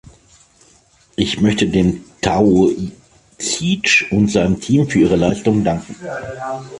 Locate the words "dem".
1.67-2.03